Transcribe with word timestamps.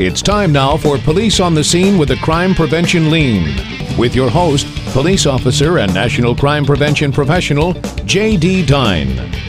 It's 0.00 0.22
time 0.22 0.52
now 0.52 0.76
for 0.76 0.96
Police 0.96 1.40
on 1.40 1.54
the 1.54 1.64
Scene 1.64 1.98
with 1.98 2.12
a 2.12 2.16
Crime 2.18 2.54
Prevention 2.54 3.10
Lean. 3.10 3.56
With 3.98 4.14
your 4.14 4.30
host, 4.30 4.68
police 4.92 5.26
officer 5.26 5.78
and 5.78 5.92
national 5.92 6.36
crime 6.36 6.64
prevention 6.64 7.10
professional, 7.10 7.72
J.D. 8.04 8.64
Dine. 8.64 9.47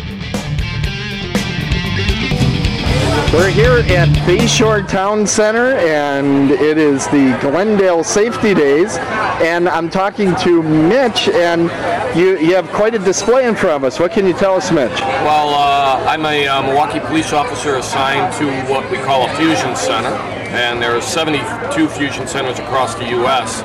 We're 3.32 3.52
here 3.52 3.77
at 3.96 4.09
Bayshore 4.25 4.88
Town 4.88 5.27
Center, 5.27 5.73
and 5.78 6.50
it 6.50 6.79
is 6.79 7.05
the 7.09 7.38
Glendale 7.39 8.04
Safety 8.04 8.55
Days. 8.55 8.98
And 8.98 9.70
I'm 9.70 9.88
talking 9.88 10.36
to 10.38 10.64
Mitch, 10.64 11.29
and 11.29 11.70
you, 12.18 12.39
you 12.39 12.55
have 12.55 12.68
quite 12.70 12.96
a 12.96 13.00
display 13.00 13.46
in 13.46 13.54
front 13.54 13.75
of 13.75 13.84
us. 13.84 14.00
What 14.00 14.14
can 14.14 14.25
you 14.25 14.34
tell 14.34 14.55
us, 14.55 14.71
Mitch? 14.71 15.00
Well, 15.00 15.50
uh, 15.50 16.10
I'm 16.10 16.25
a 16.25 16.47
uh, 16.47 16.64
Milwaukee 16.64 17.02
police 17.02 17.32
officer 17.32 17.75
assigned 17.75 18.33
to 18.39 18.52
what 18.71 18.89
we 18.89 18.97
call 18.97 19.30
a 19.30 19.36
fusion 19.36 19.75
center, 19.75 20.10
and 20.50 20.82
there 20.82 20.97
are 20.97 21.02
72 21.02 21.88
fusion 21.88 22.25
centers 22.25 22.57
across 22.57 22.96
the 22.96 23.10
U.S. 23.10 23.61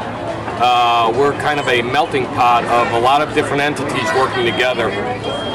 Uh, 0.46 1.12
we're 1.16 1.32
kind 1.40 1.58
of 1.58 1.66
a 1.68 1.82
melting 1.82 2.26
pot 2.26 2.64
of 2.64 2.92
a 2.92 3.00
lot 3.00 3.20
of 3.20 3.34
different 3.34 3.60
entities 3.60 4.08
working 4.14 4.44
together. 4.44 4.90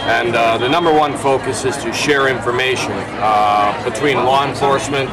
And 0.10 0.36
uh, 0.36 0.58
the 0.58 0.68
number 0.68 0.92
one 0.92 1.16
focus 1.16 1.66
is 1.66 1.78
to 1.78 1.94
share 1.94 2.28
information 2.28 2.92
uh, 3.22 3.78
between 3.86 4.18
law 4.18 4.48
enforcement, 4.48 5.10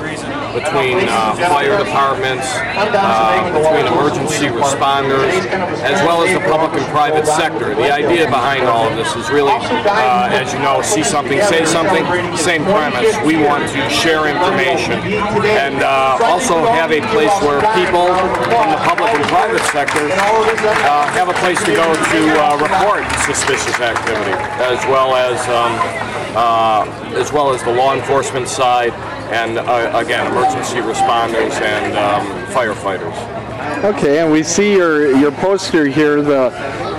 between 0.56 1.04
uh, 1.04 1.36
fire 1.36 1.76
departments, 1.76 2.48
uh, 2.56 3.52
between 3.52 3.84
emergency 3.92 4.48
responders, 4.48 5.44
as 5.84 6.00
well 6.00 6.24
as 6.24 6.32
the 6.32 6.40
public 6.48 6.72
and 6.80 6.86
private 6.88 7.26
sector. 7.26 7.74
The 7.74 7.92
idea 7.92 8.24
behind 8.24 8.64
all 8.64 8.88
of 8.88 8.96
this 8.96 9.14
is 9.16 9.28
really, 9.28 9.52
uh, 9.52 10.32
as 10.32 10.52
you 10.54 10.60
know, 10.60 10.80
see 10.80 11.04
something, 11.04 11.40
say 11.42 11.66
something, 11.66 12.02
same 12.36 12.64
premise. 12.64 13.14
We 13.22 13.36
want 13.36 13.68
to 13.68 13.90
share 13.90 14.26
information 14.26 14.98
and 15.44 15.84
also 16.24 16.64
have 16.72 16.90
a 16.90 17.04
place 17.12 17.34
where 17.44 17.60
people 17.76 18.08
from 18.48 18.72
the 18.72 18.80
public 18.80 19.12
and 19.12 19.24
private 19.28 19.60
sector 19.72 19.98
uh, 20.10 21.08
have 21.12 21.28
a 21.28 21.34
place 21.34 21.58
to 21.64 21.72
go 21.72 21.92
to 21.92 22.20
uh, 22.38 22.56
report 22.56 23.04
suspicious 23.24 23.80
activity, 23.80 24.32
as 24.62 24.84
well 24.86 25.14
as 25.14 25.38
um, 25.48 26.06
uh, 26.36 27.18
as 27.18 27.32
well 27.32 27.52
as 27.52 27.62
the 27.62 27.72
law 27.72 27.94
enforcement 27.94 28.46
side, 28.46 28.92
and 29.32 29.58
uh, 29.58 29.90
again, 29.94 30.26
emergency 30.30 30.76
responders 30.76 31.52
and 31.60 31.96
um, 31.96 32.26
firefighters. 32.52 33.16
Okay, 33.84 34.20
and 34.20 34.30
we 34.30 34.42
see 34.42 34.72
your, 34.72 35.16
your 35.16 35.32
poster 35.32 35.86
here, 35.86 36.22
the 36.22 36.50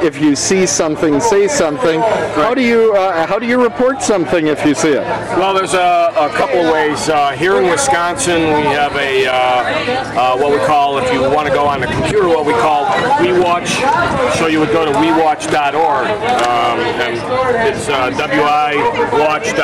if 0.04 0.22
you 0.22 0.36
see 0.36 0.66
something, 0.66 1.20
say 1.20 1.48
something. 1.48 2.00
How 2.00 2.54
do 2.54 2.62
you 2.62 2.94
uh, 2.94 3.26
how 3.26 3.40
do 3.40 3.46
you 3.46 3.62
report 3.62 4.02
something 4.02 4.48
if 4.48 4.66
you 4.66 4.74
see 4.76 4.90
it? 4.90 5.04
Well, 5.38 5.54
there's 5.54 5.74
a, 5.74 6.14
a 6.16 6.30
couple 6.36 6.60
of 6.66 6.74
ways. 6.74 7.10
Uh, 7.10 7.32
here 7.32 7.60
in 7.60 7.70
Wisconsin, 7.70 8.42
we 8.42 8.64
have 8.74 8.96
a 8.96 9.28
uh, 9.28 9.34
uh, 10.18 10.38
what 10.38 10.52
we 10.52 10.60
call, 10.66 10.98
if 10.98 11.12
you 11.12 11.22
want 11.22 11.48
to 11.48 11.54
go 11.54 11.66
on 11.66 11.82
the 11.82 11.88
computer, 11.88 12.28
what 12.28 12.46
we 12.46 12.54
call 12.54 12.86
WIWatch. 13.22 13.68
So 14.38 14.48
you 14.48 14.60
would 14.60 14.72
go 14.72 14.86
to 14.86 14.92
WIWatch.org, 14.92 16.08
um, 16.08 16.80
and 17.02 17.16
it's 17.68 17.88
uh, 17.90 18.12
WIWatch.org. 18.12 19.58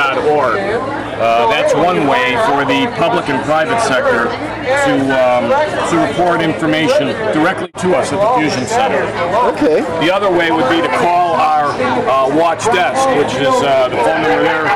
Uh, 1.14 1.48
that's 1.48 1.74
one 1.74 2.06
way 2.08 2.34
for 2.46 2.64
the 2.64 2.92
public 2.98 3.28
and 3.28 3.42
private 3.44 3.80
sector 3.82 4.24
to 4.64 4.94
um, 5.14 5.44
to 5.90 5.96
report 6.08 6.40
information 6.40 7.08
directly 7.32 7.68
to 7.78 7.94
us 7.96 8.12
at 8.12 8.18
the 8.18 8.40
Fusion 8.40 8.66
Center. 8.66 9.02
Okay. 9.54 9.80
The 10.04 10.12
other 10.12 10.23
way 10.30 10.50
would 10.50 10.68
be 10.70 10.80
to 10.80 10.88
call 10.98 11.34
our 11.34 11.66
uh, 12.08 12.36
watch 12.36 12.64
desk, 12.66 13.08
which 13.18 13.34
is 13.40 13.54
uh, 13.62 13.88
the 13.88 13.96
phone 13.96 14.22
number 14.22 14.42
there, 14.42 14.66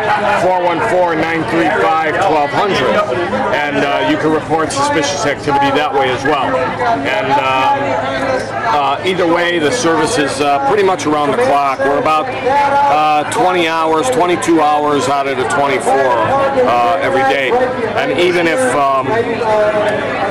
414-935-1200. 2.14 3.52
And 3.54 3.76
uh, 3.76 4.08
you 4.10 4.16
can 4.16 4.32
report 4.32 4.72
suspicious 4.72 5.26
activity 5.26 5.70
that 5.76 5.92
way 5.92 6.10
as 6.10 6.22
well. 6.24 6.54
And 6.56 7.32
um, 7.32 8.48
uh, 8.68 9.02
either 9.04 9.26
way, 9.26 9.58
the 9.58 9.70
service 9.70 10.18
is 10.18 10.40
uh, 10.40 10.66
pretty 10.68 10.82
much 10.82 11.06
around 11.06 11.30
the 11.30 11.42
clock. 11.44 11.78
We're 11.78 11.98
about 11.98 12.26
uh, 12.28 13.30
20 13.30 13.68
hours, 13.68 14.10
22 14.10 14.60
hours 14.60 15.08
out 15.08 15.26
of 15.26 15.36
the 15.36 15.48
24 15.48 15.92
uh, 15.92 16.98
every 17.00 17.22
day. 17.22 17.50
And 17.50 18.18
even 18.20 18.46
if, 18.46 18.60
um, 18.74 19.06